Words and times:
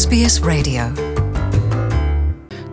SBS 0.00 0.34
Radio 0.52 0.82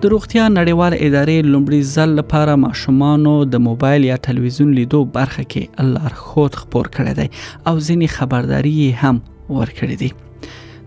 د 0.02 0.04
روغتیا 0.14 0.46
نړیوال 0.58 0.94
ادارې 1.08 1.38
لومړي 1.54 1.82
ځل 1.96 2.10
لپاره 2.20 2.54
ماشومانو 2.66 3.34
د 3.56 3.64
موبایل 3.68 4.04
یا 4.12 4.18
ټلویزیون 4.28 4.70
لیدو 4.80 5.00
برخه 5.18 5.46
کې 5.54 5.84
الله 5.86 6.12
خود 6.28 6.60
خبر 6.62 6.90
کړی 6.96 7.14
دی 7.20 7.28
او 7.68 7.74
ځینی 7.88 8.08
خبرداري 8.18 8.74
هم 9.04 9.16
ورکړی 9.58 9.96
دی 10.04 10.10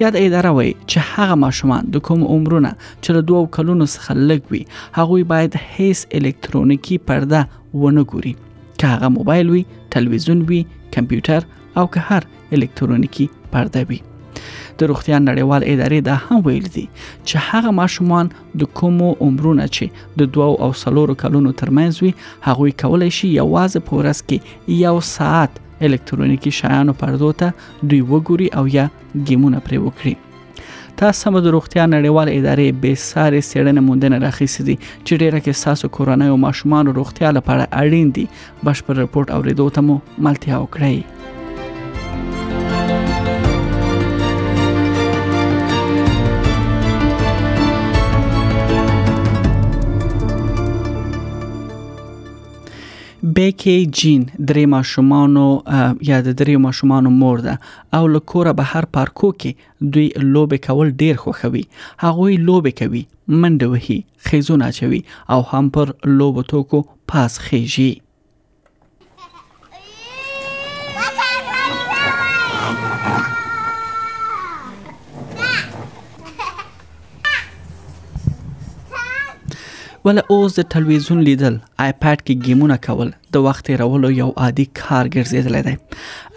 یاد 0.00 0.12
اداره 0.16 0.48
وایي 0.50 0.74
چې 0.86 1.02
هغه 1.14 1.34
ماشومان 1.44 1.90
د 1.96 2.04
کوم 2.08 2.22
عمرونه 2.34 2.70
چې 3.02 3.10
له 3.16 3.20
دوو 3.30 3.40
کلونو 3.56 3.86
څخه 3.94 4.16
لږ 4.30 4.40
وي 4.54 4.62
هغه 4.98 5.24
باید 5.32 5.58
هیڅ 5.74 6.06
الکترونیکی 6.20 6.96
پرده 7.08 7.42
ونه 7.82 8.04
ګوري 8.12 8.32
که 8.78 8.86
هغه 8.94 9.08
موبایل 9.16 9.50
وي 9.56 9.64
تلویزیون 9.96 10.40
وي 10.52 10.60
کمپیوټر 10.96 11.82
او 11.82 11.86
که 11.96 12.06
هر 12.08 12.26
الکترونیکی 12.58 13.28
پرده 13.56 13.84
وي 13.90 13.98
د 14.80 14.90
روغتیا 14.92 15.18
نړیوال 15.24 15.66
ادارې 15.72 16.06
دا 16.10 16.14
هم 16.26 16.46
ویل 16.46 16.68
دي 16.76 16.86
چې 17.00 17.46
هغه 17.52 17.74
ماشومان 17.80 18.30
د 18.62 18.70
کومو 18.80 19.10
عمرونه 19.26 19.66
چې 19.78 20.16
د 20.22 20.32
دوو 20.36 20.50
او 20.68 20.70
سلورو 20.84 21.18
کلونو 21.24 21.52
ترمنځ 21.62 22.02
وي 22.06 22.14
هغوی 22.50 22.74
کولای 22.84 23.10
شي 23.18 23.32
یوازې 23.34 23.86
په 23.90 24.00
ورځ 24.00 24.24
کې 24.32 24.82
یو 24.86 24.96
ساعت 25.16 25.60
الکترونیکی 25.84 26.50
شیانو 26.60 26.92
پردو 27.00 27.32
ته 27.40 27.48
دوی 27.88 28.00
وګوري 28.10 28.48
او 28.58 28.64
یا 28.76 28.84
ګیمونه 29.28 29.58
پرې 29.66 29.78
وکړي 29.86 30.14
تاسو 31.02 31.22
هم 31.30 31.36
د 31.44 31.54
روغتیا 31.56 31.84
نړیوال 31.94 32.28
ادارې 32.38 32.78
به 32.84 33.00
ساري 33.10 33.40
سړنه 33.50 33.84
موندنه 33.90 34.16
راخیسي 34.26 34.66
دي 34.70 34.76
چې 35.06 35.14
ډیره 35.22 35.40
کې 35.44 35.62
ساسو 35.66 35.92
کورنۍ 36.00 36.28
او 36.34 36.40
ماشومان 36.46 36.92
روغتیا 37.02 37.30
لپاره 37.38 37.68
اړین 37.84 38.12
دي 38.16 38.26
بشپړ 38.64 38.94
رپورت 39.06 39.34
اوریدو 39.38 39.68
ته 39.78 39.86
مو 39.90 39.96
ملتیا 40.28 40.56
وکړئ 40.64 41.41
بیکي 53.42 53.74
جین 53.98 54.24
درې 54.48 54.62
ماشومانو 54.74 55.46
یا 56.10 56.18
د 56.26 56.34
درې 56.40 56.54
ماشومانو 56.66 57.10
مور 57.20 57.38
ده 57.46 57.54
او 57.98 58.02
لکوره 58.16 58.52
به 58.60 58.64
هر 58.74 58.84
پارکو 58.96 59.28
کې 59.44 59.50
دوی 59.96 60.04
لوبې 60.32 60.58
کول 60.68 60.88
ډیر 61.02 61.14
خوخوي 61.24 61.64
هغوی 62.04 62.34
لوبې 62.46 62.72
کوي 62.82 63.02
منډه 63.40 63.66
وهي 63.74 63.98
خیزونه 64.28 64.68
چوي 64.78 65.00
او 65.36 65.40
هم 65.50 65.72
پر 65.78 65.92
لوبو 66.22 66.42
توکو 66.54 66.80
پاس 67.12 67.32
خيږي 67.46 67.90
ول 80.06 80.18
اوس 80.34 80.54
د 80.58 80.62
ټلویزیون 80.74 81.18
لیدل 81.26 81.56
آیپډ 81.84 82.22
کې 82.26 82.34
گیمونه 82.46 82.76
کول 82.86 83.08
د 83.36 83.44
وخت 83.46 83.64
تیرولو 83.68 84.08
یو 84.20 84.26
عادي 84.46 84.64
کار 84.80 85.04
ګرځیدل 85.18 85.54
دی 85.68 85.74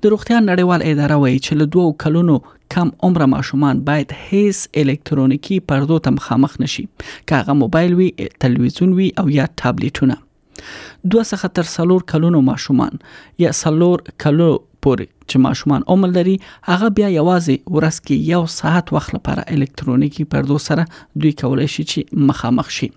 د 0.03 0.13
روغتیا 0.13 0.37
نړیوال 0.49 0.81
اداره 0.91 1.17
وایي 1.23 1.39
چې 1.45 1.59
له 1.61 1.65
دوو 1.73 1.85
کلونو 2.03 2.35
کم 2.75 2.91
عمره 3.07 3.27
ماشومان 3.33 3.81
باید 3.89 4.13
هیڅ 4.19 4.83
الکترونیکی 4.83 5.59
پردو 5.71 5.97
ته 6.07 6.15
مخامخ 6.19 6.55
نشي 6.65 6.85
که 7.01 7.41
هغه 7.41 7.55
موبایل 7.63 7.95
وي 8.01 8.09
تلویزیون 8.45 8.95
وي 8.99 9.09
او 9.23 9.27
یا 9.37 9.47
ټابلیټونه 9.53 10.21
دوه 10.59 11.25
څخه 11.31 11.55
تر 11.59 11.69
سلور 11.75 12.05
کلونو 12.13 12.41
ماشومان 12.51 13.01
یا 13.45 13.51
سلور 13.61 14.05
کلو 14.25 14.51
پورې 14.85 15.13
چې 15.29 15.43
ماشومان 15.47 15.87
عمر 15.95 16.13
لري 16.19 16.37
هغه 16.71 16.91
بیا 17.01 17.09
یوازې 17.15 17.77
ورس 17.77 17.99
کې 18.03 18.29
یو 18.35 18.45
ساعت 18.59 18.93
وخت 18.99 19.15
لپاره 19.19 19.47
الکترونیکی 19.57 20.27
پردو 20.35 20.59
سره 20.69 20.87
دوی 21.15 21.37
کولای 21.43 21.69
شي 21.77 21.87
چې 21.93 22.27
مخامخ 22.31 22.69
شي 22.79 22.91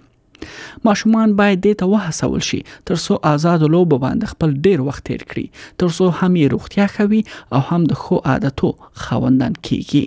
ماشومان 0.87 1.29
باید 1.39 1.59
دې 1.67 1.73
ته 1.81 1.85
وهڅول 1.93 2.41
شي 2.49 2.61
ترڅو 2.89 3.15
آزاد 3.35 3.61
لوبو 3.75 3.97
باندې 4.05 4.31
خپل 4.33 4.51
ډیر 4.67 4.79
وخت 4.89 5.03
تیر 5.09 5.23
کړي 5.31 5.47
ترڅو 5.81 6.05
هم 6.19 6.33
یې 6.41 6.47
روغتیا 6.55 6.87
خوي 6.95 7.21
او 7.55 7.61
هم 7.69 7.83
د 7.91 8.01
خو 8.03 8.17
عادتو 8.31 8.71
خوندان 9.05 9.55
کیږي 9.67 9.91